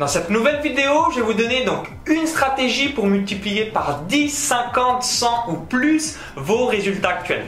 Dans 0.00 0.06
cette 0.06 0.30
nouvelle 0.30 0.62
vidéo, 0.62 1.10
je 1.10 1.16
vais 1.16 1.26
vous 1.26 1.34
donner 1.34 1.62
donc 1.66 1.86
une 2.06 2.26
stratégie 2.26 2.88
pour 2.88 3.06
multiplier 3.06 3.66
par 3.66 4.00
10, 4.08 4.30
50, 4.30 5.02
100 5.02 5.44
ou 5.50 5.56
plus 5.56 6.18
vos 6.36 6.64
résultats 6.64 7.10
actuels. 7.10 7.44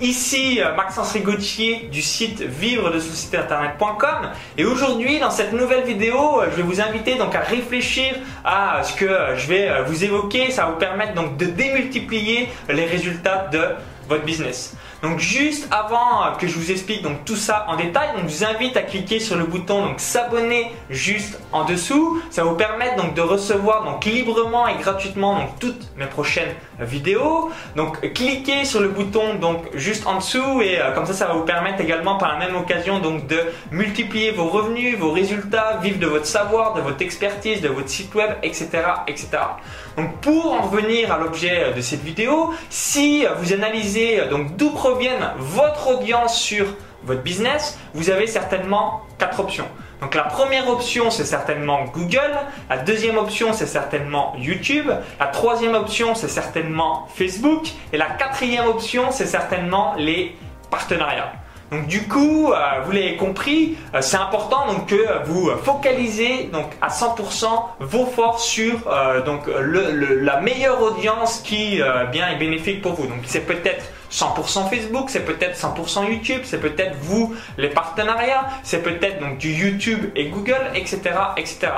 Ici 0.00 0.60
euh, 0.62 0.72
Maxence 0.76 1.10
Rigotier 1.10 1.88
du 1.90 2.02
site 2.02 2.42
vivre 2.42 2.90
de 2.90 3.00
internet.com 3.36 4.30
et 4.56 4.64
aujourd'hui 4.64 5.18
dans 5.18 5.32
cette 5.32 5.52
nouvelle 5.52 5.82
vidéo 5.82 6.42
euh, 6.42 6.46
je 6.52 6.58
vais 6.58 6.62
vous 6.62 6.80
inviter 6.80 7.16
donc 7.16 7.34
à 7.34 7.40
réfléchir 7.40 8.14
à 8.44 8.84
ce 8.84 8.94
que 8.94 9.04
euh, 9.04 9.36
je 9.36 9.48
vais 9.48 9.68
vous 9.88 10.04
évoquer 10.04 10.52
ça 10.52 10.66
va 10.66 10.72
vous 10.72 10.78
permettre 10.78 11.14
donc 11.14 11.36
de 11.36 11.46
démultiplier 11.46 12.50
les 12.68 12.84
résultats 12.84 13.48
de 13.50 13.62
votre 14.08 14.22
business. 14.22 14.76
Donc 15.02 15.18
juste 15.18 15.68
avant 15.70 16.36
que 16.38 16.46
je 16.46 16.54
vous 16.58 16.70
explique 16.70 17.02
donc 17.02 17.24
tout 17.24 17.36
ça 17.36 17.66
en 17.68 17.76
détail, 17.76 18.08
donc 18.16 18.28
je 18.28 18.36
vous 18.36 18.44
invite 18.44 18.76
à 18.76 18.82
cliquer 18.82 19.20
sur 19.20 19.36
le 19.36 19.44
bouton 19.44 19.86
donc 19.86 20.00
s'abonner 20.00 20.72
juste 20.88 21.38
en 21.52 21.64
dessous. 21.64 22.20
Ça 22.30 22.44
va 22.44 22.50
vous 22.50 22.56
permettre 22.56 22.96
donc 22.96 23.14
de 23.14 23.20
recevoir 23.20 23.84
donc 23.84 24.04
librement 24.04 24.66
et 24.68 24.76
gratuitement 24.76 25.36
donc 25.38 25.58
toutes 25.60 25.88
mes 25.96 26.06
prochaines 26.06 26.54
vidéos. 26.80 27.50
Donc 27.76 28.12
cliquez 28.14 28.64
sur 28.64 28.80
le 28.80 28.88
bouton 28.88 29.34
donc 29.34 29.64
juste 29.74 30.06
en 30.06 30.16
dessous 30.16 30.62
et 30.62 30.80
euh, 30.80 30.92
comme 30.92 31.06
ça 31.06 31.12
ça 31.12 31.26
va 31.26 31.34
vous 31.34 31.44
permettre 31.44 31.80
également 31.80 32.16
par 32.16 32.32
la 32.32 32.46
même 32.46 32.56
occasion 32.56 32.98
donc 32.98 33.26
de 33.26 33.38
multiplier 33.70 34.30
vos 34.30 34.46
revenus, 34.46 34.96
vos 34.98 35.10
résultats, 35.10 35.78
vivre 35.82 35.98
de 35.98 36.06
votre 36.06 36.26
savoir, 36.26 36.74
de 36.74 36.80
votre 36.80 37.02
expertise, 37.02 37.60
de 37.60 37.68
votre 37.68 37.88
site 37.88 38.14
web, 38.14 38.30
etc., 38.42 38.68
etc. 39.06 39.28
Donc 39.96 40.20
pour 40.20 40.52
en 40.52 40.62
revenir 40.62 41.12
à 41.12 41.18
l'objet 41.18 41.72
de 41.74 41.80
cette 41.80 42.02
vidéo, 42.02 42.52
si 42.70 43.24
vous 43.38 43.52
analysez 43.52 44.22
donc 44.30 44.56
d'où 44.56 44.70
proviennent 44.86 45.32
votre 45.38 45.88
audience 45.88 46.38
sur 46.38 46.66
votre 47.02 47.22
business, 47.22 47.76
vous 47.92 48.08
avez 48.08 48.28
certainement 48.28 49.02
quatre 49.18 49.40
options. 49.40 49.66
Donc 50.00 50.14
la 50.14 50.22
première 50.22 50.68
option, 50.68 51.10
c'est 51.10 51.24
certainement 51.24 51.86
Google. 51.86 52.30
La 52.70 52.78
deuxième 52.78 53.18
option, 53.18 53.52
c'est 53.52 53.66
certainement 53.66 54.34
YouTube. 54.38 54.88
La 55.18 55.26
troisième 55.26 55.74
option, 55.74 56.14
c'est 56.14 56.28
certainement 56.28 57.08
Facebook. 57.16 57.66
Et 57.92 57.96
la 57.96 58.06
quatrième 58.06 58.68
option, 58.68 59.10
c'est 59.10 59.26
certainement 59.26 59.94
les 59.98 60.36
partenariats. 60.70 61.32
Donc 61.72 61.88
du 61.88 62.06
coup, 62.06 62.52
euh, 62.52 62.56
vous 62.84 62.92
l'avez 62.92 63.16
compris, 63.16 63.76
euh, 63.92 64.00
c'est 64.00 64.16
important 64.16 64.66
donc 64.68 64.86
que 64.86 65.24
vous 65.24 65.50
focalisez 65.64 66.44
donc 66.52 66.66
à 66.80 66.90
100% 66.90 67.46
vos 67.80 68.06
forces 68.06 68.44
sur 68.44 68.74
euh, 68.86 69.20
donc 69.22 69.48
la 69.48 70.40
meilleure 70.40 70.80
audience 70.80 71.40
qui 71.40 71.80
bien 72.12 72.28
est 72.28 72.36
bénéfique 72.36 72.82
pour 72.82 72.92
vous. 72.94 73.08
Donc 73.08 73.18
c'est 73.24 73.40
peut-être 73.40 73.84
100% 74.10 74.70
Facebook, 74.70 75.10
c'est 75.10 75.24
peut-être 75.24 75.58
100% 75.58 76.10
YouTube, 76.10 76.42
c'est 76.44 76.60
peut-être 76.60 76.96
vous 77.00 77.34
les 77.58 77.68
partenariats, 77.68 78.46
c'est 78.62 78.82
peut-être 78.82 79.20
donc 79.20 79.38
du 79.38 79.52
YouTube 79.52 80.10
et 80.14 80.28
Google, 80.28 80.70
etc., 80.74 81.00
etc. 81.36 81.68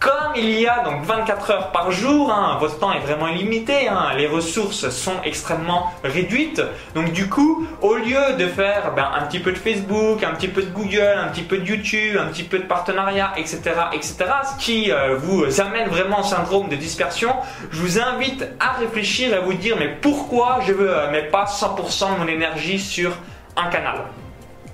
Comme 0.00 0.32
il 0.34 0.58
y 0.58 0.66
a 0.66 0.82
donc 0.82 1.04
24 1.04 1.50
heures 1.50 1.72
par 1.72 1.90
jour, 1.90 2.32
hein, 2.32 2.56
votre 2.58 2.78
temps 2.78 2.90
est 2.90 3.00
vraiment 3.00 3.26
limité, 3.26 3.86
hein, 3.86 4.12
les 4.16 4.26
ressources 4.26 4.88
sont 4.88 5.20
extrêmement 5.24 5.92
réduites. 6.02 6.62
Donc 6.94 7.12
du 7.12 7.28
coup, 7.28 7.66
au 7.82 7.96
lieu 7.96 8.32
de 8.38 8.46
faire 8.46 8.94
ben, 8.96 9.10
un 9.14 9.26
petit 9.26 9.40
peu 9.40 9.52
de 9.52 9.58
Facebook, 9.58 10.24
un 10.24 10.30
petit 10.30 10.48
peu 10.48 10.62
de 10.62 10.70
Google, 10.70 11.18
un 11.18 11.28
petit 11.28 11.42
peu 11.42 11.58
de 11.58 11.66
YouTube, 11.66 12.16
un 12.18 12.28
petit 12.28 12.44
peu 12.44 12.60
de 12.60 12.64
partenariat, 12.64 13.34
etc., 13.36 13.60
etc., 13.92 14.16
ce 14.56 14.64
qui 14.64 14.90
euh, 14.90 15.16
vous 15.16 15.60
amène 15.60 15.90
vraiment 15.90 16.20
au 16.20 16.24
syndrome 16.24 16.70
de 16.70 16.76
dispersion, 16.76 17.34
je 17.70 17.78
vous 17.78 18.00
invite 18.00 18.46
à 18.58 18.78
réfléchir 18.78 19.34
et 19.34 19.36
à 19.36 19.40
vous 19.40 19.52
dire 19.52 19.76
mais 19.78 19.98
pourquoi 20.00 20.60
je 20.66 20.72
ne 20.72 20.78
euh, 20.78 21.10
mets 21.10 21.24
pas 21.24 21.44
100% 21.44 22.14
de 22.14 22.20
mon 22.20 22.26
énergie 22.26 22.78
sur 22.78 23.12
un 23.54 23.68
canal? 23.68 23.96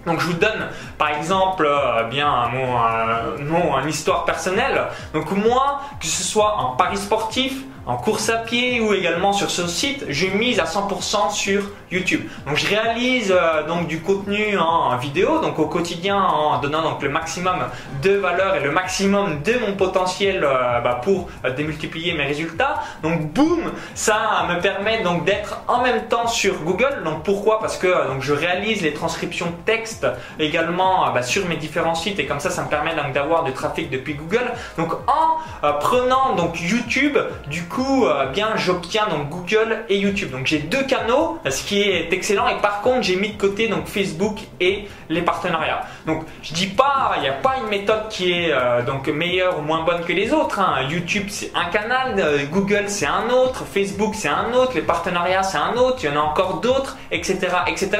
Donc 0.06 0.20
je 0.20 0.26
vous 0.26 0.34
donne 0.34 0.68
par 0.98 1.10
exemple 1.10 1.66
euh, 1.66 2.04
bien 2.04 2.48
mon, 2.52 2.78
euh, 2.78 3.80
une 3.82 3.88
histoire 3.88 4.24
personnelle. 4.24 4.84
Donc 5.12 5.30
moi, 5.32 5.80
que 6.00 6.06
ce 6.06 6.22
soit 6.22 6.56
en 6.56 6.76
paris 6.76 6.96
sportif, 6.96 7.64
en 7.86 7.96
course 7.96 8.28
à 8.30 8.38
pied 8.38 8.80
ou 8.80 8.92
également 8.92 9.32
sur 9.32 9.48
ce 9.48 9.66
site, 9.68 10.04
je 10.08 10.26
mise 10.26 10.58
à 10.58 10.64
100% 10.64 11.30
sur 11.32 11.70
YouTube. 11.92 12.28
Donc 12.46 12.56
je 12.56 12.66
réalise 12.66 13.32
euh, 13.32 13.64
donc 13.66 13.86
du 13.86 14.00
contenu 14.00 14.58
en 14.58 14.96
vidéo, 14.96 15.40
donc 15.40 15.58
au 15.60 15.66
quotidien 15.66 16.20
en 16.20 16.58
donnant 16.60 16.82
donc 16.82 17.00
le 17.02 17.08
maximum 17.08 17.56
de 18.02 18.10
valeur 18.10 18.56
et 18.56 18.60
le 18.60 18.72
maximum 18.72 19.40
de 19.42 19.52
mon 19.64 19.74
potentiel 19.74 20.42
euh, 20.42 20.80
bah, 20.80 21.00
pour 21.02 21.28
euh, 21.44 21.50
démultiplier 21.50 22.14
mes 22.14 22.24
résultats. 22.24 22.82
Donc 23.04 23.32
boum, 23.32 23.70
ça 23.94 24.46
me 24.48 24.60
permet 24.60 25.02
donc 25.04 25.24
d'être 25.24 25.60
en 25.68 25.80
même 25.80 26.08
temps 26.08 26.26
sur 26.26 26.60
Google. 26.62 27.02
Donc 27.04 27.22
pourquoi? 27.22 27.60
Parce 27.60 27.76
que 27.76 28.08
donc 28.08 28.20
je 28.20 28.32
réalise 28.32 28.82
les 28.82 28.94
transcriptions 28.94 29.52
texte 29.64 30.08
également 30.40 31.12
bah, 31.12 31.22
sur 31.22 31.46
mes 31.46 31.56
différents 31.56 31.94
sites 31.94 32.18
et 32.18 32.26
comme 32.26 32.40
ça 32.40 32.50
ça 32.50 32.64
me 32.64 32.68
permet 32.68 32.96
donc 32.96 33.12
d'avoir 33.12 33.44
du 33.44 33.52
trafic 33.52 33.90
depuis 33.90 34.14
Google. 34.14 34.50
Donc 34.76 34.92
en 35.06 35.72
prenant 35.78 36.34
donc 36.34 36.60
YouTube, 36.60 37.16
du 37.48 37.62
coup 37.64 37.75
euh, 37.82 38.26
bien, 38.26 38.56
j'obtiens 38.56 39.06
donc 39.08 39.28
Google 39.28 39.84
et 39.88 39.98
YouTube. 39.98 40.30
Donc 40.30 40.46
j'ai 40.46 40.58
deux 40.58 40.84
canaux, 40.84 41.38
ce 41.48 41.64
qui 41.64 41.80
est 41.80 42.12
excellent. 42.12 42.48
Et 42.48 42.60
par 42.60 42.80
contre, 42.82 43.02
j'ai 43.02 43.16
mis 43.16 43.30
de 43.30 43.38
côté 43.38 43.68
donc 43.68 43.86
Facebook 43.86 44.38
et 44.60 44.88
les 45.08 45.22
partenariats. 45.22 45.82
Donc 46.06 46.24
je 46.42 46.52
dis 46.52 46.66
pas, 46.66 47.14
il 47.16 47.22
n'y 47.22 47.28
a 47.28 47.32
pas 47.32 47.56
une 47.62 47.68
méthode 47.68 48.08
qui 48.08 48.32
est 48.32 48.52
euh, 48.52 48.82
donc 48.82 49.08
meilleure 49.08 49.58
ou 49.58 49.62
moins 49.62 49.82
bonne 49.84 50.02
que 50.04 50.12
les 50.12 50.32
autres. 50.32 50.60
Hein. 50.60 50.82
YouTube 50.90 51.26
c'est 51.28 51.52
un 51.54 51.66
canal, 51.66 52.16
euh, 52.18 52.44
Google 52.50 52.84
c'est 52.88 53.06
un 53.06 53.28
autre, 53.30 53.64
Facebook 53.64 54.14
c'est 54.14 54.28
un 54.28 54.52
autre, 54.52 54.72
les 54.74 54.82
partenariats 54.82 55.42
c'est 55.42 55.58
un 55.58 55.74
autre, 55.74 55.98
il 56.02 56.10
y 56.10 56.12
en 56.12 56.16
a 56.16 56.24
encore 56.24 56.60
d'autres, 56.60 56.96
etc., 57.10 57.38
etc. 57.66 57.90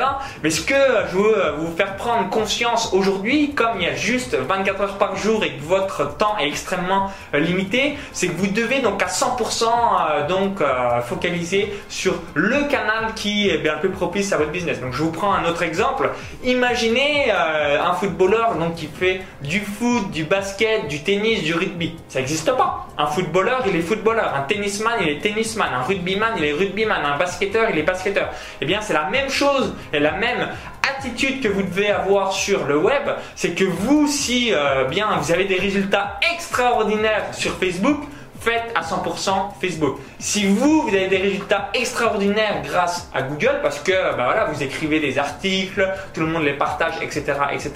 Mais 0.42 0.50
ce 0.50 0.60
que 0.60 0.74
je 1.10 1.16
veux 1.16 1.54
vous 1.58 1.74
faire 1.76 1.96
prendre 1.96 2.28
conscience 2.30 2.92
aujourd'hui, 2.92 3.54
comme 3.54 3.80
il 3.80 3.84
y 3.84 3.88
a 3.88 3.94
juste 3.94 4.34
24 4.34 4.80
heures 4.80 4.98
par 4.98 5.16
jour 5.16 5.44
et 5.44 5.52
que 5.52 5.62
votre 5.62 6.16
temps 6.16 6.36
est 6.38 6.48
extrêmement 6.48 7.10
limité, 7.32 7.96
c'est 8.12 8.28
que 8.28 8.36
vous 8.36 8.46
devez 8.46 8.80
donc 8.80 9.02
à 9.02 9.06
100% 9.06 9.64
euh, 9.64 10.26
donc 10.26 10.60
euh, 10.60 11.00
focaliser 11.02 11.72
sur 11.88 12.14
le 12.34 12.64
canal 12.68 13.14
qui 13.14 13.48
est 13.48 13.58
bien 13.58 13.76
plus 13.76 13.90
propice 13.90 14.32
à 14.32 14.36
votre 14.36 14.50
business. 14.50 14.80
Donc 14.80 14.92
je 14.92 15.02
vous 15.02 15.10
prends 15.10 15.32
un 15.32 15.44
autre 15.44 15.62
exemple. 15.62 16.10
Imaginez 16.44 16.95
euh, 17.28 17.82
un 17.82 17.94
footballeur 17.94 18.54
donc 18.54 18.74
qui 18.74 18.86
fait 18.86 19.20
du 19.42 19.60
foot, 19.60 20.10
du 20.10 20.24
basket, 20.24 20.88
du 20.88 21.02
tennis, 21.02 21.42
du 21.42 21.54
rugby. 21.54 21.94
Ça 22.08 22.20
n'existe 22.20 22.50
pas. 22.52 22.86
Un 22.98 23.06
footballeur, 23.06 23.62
il 23.66 23.76
est 23.76 23.82
footballeur. 23.82 24.34
Un 24.34 24.42
tennisman, 24.42 24.94
il 25.00 25.08
est 25.08 25.20
tennisman. 25.20 25.68
Un 25.72 25.82
rugbyman, 25.82 26.34
il 26.38 26.44
est 26.44 26.52
rugbyman. 26.52 27.04
Un 27.04 27.16
basketteur, 27.16 27.68
il 27.70 27.78
est 27.78 27.82
basketteur. 27.82 28.30
Eh 28.60 28.64
bien, 28.64 28.80
c'est 28.80 28.94
la 28.94 29.10
même 29.10 29.30
chose 29.30 29.74
et 29.92 29.98
la 29.98 30.12
même 30.12 30.48
attitude 30.96 31.42
que 31.42 31.48
vous 31.48 31.62
devez 31.62 31.90
avoir 31.90 32.32
sur 32.32 32.64
le 32.64 32.78
web, 32.78 33.10
c'est 33.34 33.54
que 33.54 33.64
vous, 33.64 34.06
si 34.06 34.52
bien 34.88 35.08
vous 35.20 35.32
avez 35.32 35.44
des 35.44 35.58
résultats 35.58 36.18
extraordinaires 36.32 37.26
sur 37.32 37.56
Facebook, 37.58 38.04
faites 38.46 38.72
à 38.76 38.82
100% 38.82 39.60
Facebook. 39.60 39.98
Si 40.20 40.46
vous, 40.46 40.82
vous 40.82 40.88
avez 40.88 41.08
des 41.08 41.16
résultats 41.16 41.68
extraordinaires 41.74 42.62
grâce 42.62 43.10
à 43.12 43.22
Google, 43.22 43.58
parce 43.60 43.80
que 43.80 43.90
bah 43.90 44.26
voilà, 44.26 44.44
vous 44.44 44.62
écrivez 44.62 45.00
des 45.00 45.18
articles, 45.18 45.92
tout 46.14 46.20
le 46.20 46.28
monde 46.28 46.44
les 46.44 46.52
partage, 46.52 46.94
etc., 47.02 47.24
etc., 47.52 47.72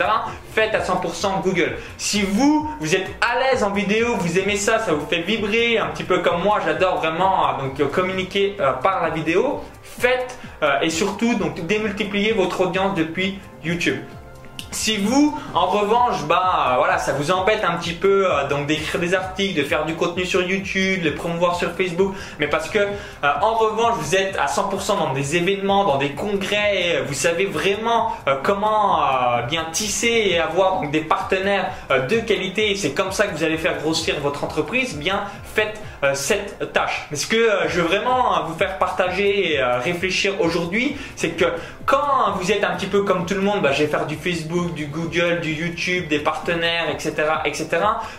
faites 0.55 0.73
à 0.73 0.79
100% 0.79 1.43
Google. 1.43 1.77
Si 1.97 2.23
vous, 2.23 2.71
vous 2.79 2.95
êtes 2.95 3.09
à 3.21 3.41
l'aise 3.41 3.65
en 3.65 3.71
vidéo, 3.71 4.15
vous 4.17 4.39
aimez 4.39 4.55
ça, 4.55 4.79
ça 4.79 4.93
vous 4.93 5.07
fait 5.07 5.23
vibrer, 5.23 5.79
un 5.79 5.89
petit 5.89 6.05
peu 6.05 6.21
comme 6.21 6.43
moi, 6.43 6.61
j'adore 6.65 6.99
vraiment 6.99 7.49
euh, 7.49 7.63
donc 7.63 7.91
communiquer 7.91 8.57
euh, 8.61 8.73
par 8.75 9.03
la 9.03 9.11
vidéo, 9.11 9.65
faites 9.83 10.39
euh, 10.63 10.81
et 10.83 10.91
surtout 10.91 11.35
donc 11.35 11.67
démultipliez 11.67 12.33
votre 12.33 12.61
audience 12.61 12.95
depuis 12.95 13.41
YouTube. 13.65 13.99
Si 14.73 14.99
vous, 14.99 15.37
en 15.53 15.67
revanche, 15.67 16.25
bah 16.29 16.77
voilà, 16.79 16.99
ça 16.99 17.13
vous 17.13 17.33
embête 17.33 17.65
un 17.65 17.77
petit 17.77 17.93
peu 17.93 18.31
euh, 18.31 18.47
donc 18.47 18.67
d'écrire 18.69 19.01
des 19.01 19.15
articles, 19.15 19.61
de 19.61 19.65
faire 19.65 19.85
du 19.85 19.95
contenu 19.95 20.25
sur 20.25 20.43
YouTube, 20.43 21.03
de 21.03 21.11
promouvoir 21.11 21.57
sur 21.57 21.73
Facebook, 21.73 22.15
mais 22.39 22.47
parce 22.47 22.71
que 22.71 22.79
euh, 22.79 23.29
en 23.43 23.55
revanche 23.55 23.95
vous 23.99 24.15
êtes 24.15 24.37
à 24.39 24.47
100% 24.47 24.99
dans 24.99 25.13
des 25.13 25.37
événements, 25.37 25.85
dans 25.85 25.99
des 25.99 26.11
congrès, 26.11 26.81
et 26.81 27.01
vous 27.01 27.15
savez 27.15 27.47
vraiment 27.47 28.13
euh, 28.29 28.37
comment 28.45 29.01
bien 29.49 29.67
tisser 29.73 30.29
et 30.31 30.39
avoir 30.39 30.81
donc 30.81 30.93
des 30.93 31.01
partenaires 31.01 31.71
de 32.09 32.17
qualité, 32.19 32.71
et 32.71 32.77
c'est 32.77 32.93
comme 32.93 33.11
ça 33.11 33.27
que 33.27 33.37
vous 33.37 33.43
allez 33.43 33.59
faire 33.59 33.79
grossir 33.79 34.21
votre 34.21 34.45
entreprise, 34.45 34.97
bien 34.97 35.25
faites 35.55 35.81
cette 36.15 36.73
tâche. 36.73 37.07
Mais 37.11 37.17
ce 37.17 37.27
que 37.27 37.51
je 37.69 37.81
veux 37.81 37.87
vraiment 37.87 38.45
vous 38.47 38.55
faire 38.55 38.79
partager 38.79 39.55
et 39.55 39.63
réfléchir 39.63 40.41
aujourd'hui, 40.41 40.97
c'est 41.17 41.31
que 41.31 41.45
quand 41.85 42.33
vous 42.37 42.53
êtes 42.53 42.65
un 42.65 42.77
petit 42.77 42.87
peu 42.87 43.03
comme 43.03 43.27
tout 43.27 43.35
le 43.35 43.43
monde, 43.43 43.61
bah, 43.63 43.73
je 43.73 43.83
vais 43.83 43.89
faire 43.89 44.07
du 44.07 44.17
Facebook, 44.17 44.60
du 44.69 44.87
Google, 44.87 45.41
du 45.41 45.53
YouTube, 45.53 46.09
des 46.09 46.19
partenaires, 46.19 46.91
etc., 46.91 47.13
etc. 47.45 47.69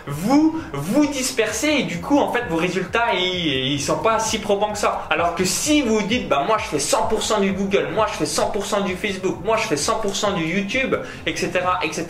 Vous 0.06 0.60
vous 0.72 1.06
dispersez 1.06 1.68
et 1.68 1.82
du 1.84 2.00
coup, 2.00 2.18
en 2.18 2.32
fait, 2.32 2.44
vos 2.48 2.56
résultats 2.56 3.14
ils, 3.14 3.72
ils 3.72 3.80
sont 3.80 3.98
pas 3.98 4.18
si 4.18 4.38
probants 4.38 4.72
que 4.72 4.78
ça. 4.78 5.06
Alors 5.10 5.34
que 5.34 5.44
si 5.44 5.82
vous 5.82 6.02
dites, 6.02 6.28
bah 6.28 6.44
moi 6.46 6.58
je 6.58 6.64
fais 6.64 6.78
100% 6.78 7.40
du 7.40 7.52
Google, 7.52 7.88
moi 7.94 8.06
je 8.10 8.14
fais 8.14 8.24
100% 8.24 8.84
du 8.84 8.96
Facebook, 8.96 9.38
moi 9.44 9.56
je 9.56 9.66
fais 9.66 9.74
100% 9.76 10.34
du 10.34 10.44
YouTube, 10.44 10.96
etc., 11.26 11.50
etc. 11.82 12.06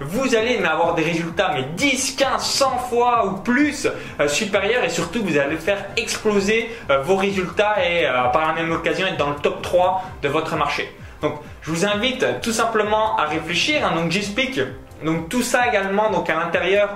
Vous 0.00 0.34
allez 0.34 0.58
avoir 0.64 0.94
des 0.94 1.02
résultats 1.02 1.50
mais 1.54 1.64
10, 1.76 2.16
15, 2.16 2.42
100 2.42 2.78
fois 2.90 3.26
ou 3.26 3.32
plus 3.38 3.88
euh, 4.20 4.28
supérieurs 4.28 4.84
et 4.84 4.88
surtout 4.88 5.22
vous 5.22 5.38
allez 5.38 5.56
faire 5.56 5.84
exploser 5.96 6.70
euh, 6.90 7.02
vos 7.02 7.16
résultats 7.16 7.76
et 7.84 8.06
euh, 8.06 8.24
par 8.32 8.46
la 8.46 8.54
même 8.54 8.72
occasion 8.72 9.06
être 9.06 9.16
dans 9.16 9.30
le 9.30 9.36
top 9.36 9.62
3 9.62 10.02
de 10.22 10.28
votre 10.28 10.56
marché. 10.56 10.92
Donc, 11.22 11.34
je 11.62 11.70
vous 11.70 11.84
invite 11.84 12.24
tout 12.42 12.52
simplement 12.52 13.16
à 13.16 13.24
réfléchir. 13.24 13.86
Hein. 13.86 13.94
donc, 13.94 14.10
j'explique 14.10 14.60
donc 15.04 15.28
tout 15.28 15.42
ça 15.42 15.68
également 15.68 16.10
à 16.28 16.34
l'intérieur 16.34 16.88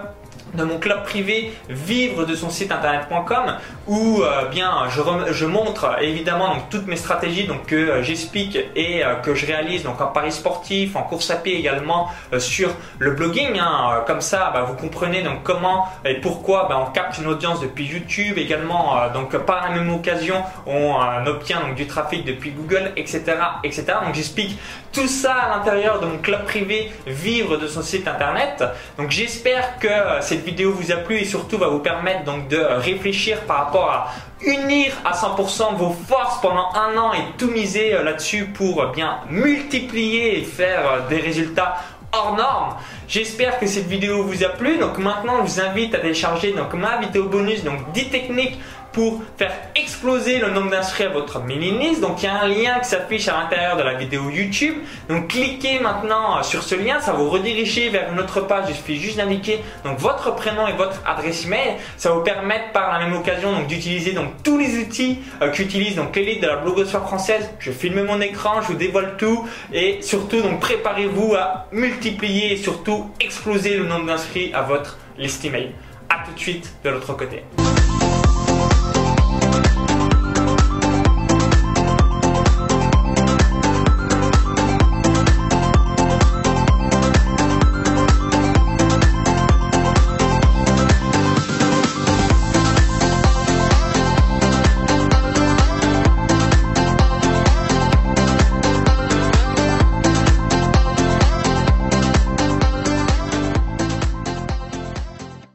de 0.55 0.65
mon 0.65 0.79
club 0.79 1.03
privé 1.05 1.53
vivre 1.69 2.25
de 2.25 2.35
son 2.35 2.51
site 2.51 2.73
internet.com 2.73 3.57
où 3.87 4.23
euh, 4.23 4.47
bien 4.49 4.89
je, 4.91 5.47
montre 5.47 5.97
évidemment 6.01 6.55
donc 6.55 6.69
toutes 6.71 6.87
mes 6.87 6.97
stratégies 6.97 7.47
donc 7.47 7.67
que 7.67 7.75
euh, 7.75 8.03
j'explique 8.03 8.59
et 8.77 9.05
euh, 9.05 9.15
que 9.17 9.35
je 9.35 9.47
réalise 9.47 9.83
donc 9.83 10.01
en 10.01 10.09
paris 10.09 10.33
sportif, 10.33 10.95
en 10.97 11.03
course 11.03 11.31
à 11.31 11.37
pied 11.37 11.59
également 11.59 12.11
sur 12.39 12.71
le 12.99 13.13
blogging. 13.13 13.59
Hein. 13.59 14.03
comme 14.07 14.21
ça, 14.21 14.51
bah, 14.53 14.63
vous 14.63 14.75
comprenez 14.75 15.23
donc 15.23 15.43
comment 15.43 15.89
et 16.05 16.15
pourquoi 16.15 16.67
bah, 16.69 16.85
on 16.87 16.91
capte 16.93 17.19
une 17.19 17.27
audience 17.27 17.61
depuis 17.61 17.85
YouTube 17.85 18.39
également. 18.39 18.97
donc 19.13 19.37
par 19.39 19.69
la 19.69 19.77
même 19.77 19.93
occasion, 19.93 20.43
on 20.67 20.95
obtient 21.27 21.61
donc 21.61 21.75
du 21.75 21.87
trafic 21.87 22.25
depuis 22.25 22.51
Google, 22.51 22.93
etc., 22.97 23.23
etc. 23.65 23.85
Donc 24.05 24.15
j'explique 24.15 24.59
tout 24.93 25.07
ça 25.07 25.35
à 25.35 25.57
l'intérieur 25.57 26.01
de 26.01 26.07
mon 26.07 26.19
club 26.19 26.45
privé 26.45 26.93
vivre 27.07 27.57
de 27.57 27.67
son 27.67 27.83
site 27.83 28.07
internet. 28.07 28.65
Donc 28.99 29.11
j'espère 29.11 29.79
que 29.79 29.89
cette 30.43 30.51
vidéo 30.51 30.73
vous 30.73 30.91
a 30.91 30.97
plu 30.97 31.19
et 31.19 31.25
surtout 31.25 31.57
va 31.57 31.69
vous 31.69 31.79
permettre 31.79 32.25
donc 32.25 32.49
de 32.49 32.57
réfléchir 32.57 33.43
par 33.43 33.59
rapport 33.59 33.89
à 33.89 34.13
unir 34.45 34.93
à 35.05 35.13
100% 35.13 35.77
vos 35.77 35.91
forces 35.93 36.41
pendant 36.41 36.69
un 36.75 36.97
an 36.99 37.13
et 37.13 37.23
tout 37.39 37.49
miser 37.49 37.95
euh, 37.95 38.03
là-dessus 38.03 38.47
pour 38.47 38.87
bien 38.87 39.19
multiplier 39.31 40.41
et 40.41 40.43
faire 40.43 40.81
euh, 40.81 41.09
des 41.09 41.19
résultats 41.19 41.77
hors 42.11 42.37
normes. 42.37 42.75
J'espère 43.07 43.61
que 43.61 43.67
cette 43.67 43.87
vidéo 43.87 44.25
vous 44.25 44.43
a 44.43 44.49
plu. 44.49 44.79
Donc 44.79 44.99
maintenant, 44.99 45.47
je 45.47 45.53
vous 45.53 45.61
invite 45.61 45.95
à 45.95 45.99
télécharger 45.99 46.53
donc 46.53 46.75
ma 46.75 46.99
vidéo 46.99 47.29
bonus, 47.29 47.63
donc 47.63 47.93
10 47.93 48.09
techniques 48.09 48.59
pour 48.93 49.23
faire 49.37 49.53
exploser 49.75 50.39
le 50.39 50.51
nombre 50.51 50.71
d'inscrits 50.71 51.05
à 51.05 51.09
votre 51.09 51.41
mailing 51.41 51.79
list. 51.79 52.01
Donc 52.01 52.23
il 52.23 52.27
y 52.27 52.29
a 52.29 52.41
un 52.41 52.49
lien 52.49 52.79
qui 52.81 52.89
s'affiche 52.89 53.29
à 53.29 53.33
l'intérieur 53.33 53.77
de 53.77 53.83
la 53.83 53.95
vidéo 53.95 54.31
YouTube. 54.31 54.75
Donc 55.09 55.29
cliquez 55.29 55.81
maintenant 55.81 56.39
euh, 56.39 56.43
sur 56.43 56.63
ce 56.63 56.75
lien, 56.75 57.01
ça 57.01 57.13
vous 57.13 57.29
rediriger 57.31 57.89
vers 57.89 58.13
une 58.13 58.21
autre 58.21 58.41
page. 58.43 58.67
Il 58.69 58.75
suffit 58.75 58.99
juste 58.99 59.17
d'indiquer 59.17 59.61
donc 59.85 59.99
votre 59.99 60.35
prénom 60.35 60.67
et 60.67 60.73
votre 60.73 61.03
adresse 61.07 61.45
email. 61.47 61.77
Ça 61.97 62.11
vous 62.13 62.23
permettre 62.23 62.73
par 62.73 62.93
la 62.93 63.05
même 63.05 63.17
occasion 63.17 63.53
donc 63.53 63.67
d'utiliser 63.67 64.13
donc 64.13 64.43
tous 64.43 64.59
les 64.59 64.79
outils 64.79 65.19
euh, 65.41 65.51
qu'utilise 65.51 65.97
donc 65.97 66.15
l'élite 66.17 66.43
de 66.43 66.49
la 66.49 66.57
blogosphère 66.57 67.03
française. 67.03 67.51
Je 67.59 67.73
filme 67.73 68.03
mon 68.05 68.21
écran, 68.21 68.61
je 68.63 68.69
vous 68.69 68.75
dévoile 68.75 69.17
tout 69.17 69.49
et 69.73 70.03
surtout 70.03 70.41
donc 70.43 70.61
préparez-vous 70.61 71.35
à 71.35 71.67
multiplier 71.73 72.53
et 72.53 72.57
surtout 72.57 73.11
exploser 73.21 73.77
le 73.77 73.85
nombre 73.85 74.07
d'inscrits 74.07 74.53
à 74.55 74.63
votre 74.63 74.99
liste 75.19 75.45
email. 75.45 75.73
A 76.09 76.25
tout 76.27 76.33
de 76.35 76.39
suite 76.39 76.73
de 76.85 76.91
l'autre 76.91 77.15
côté. 77.17 77.43